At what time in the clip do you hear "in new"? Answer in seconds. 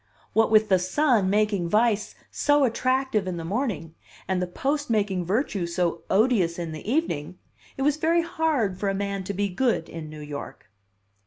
9.87-10.21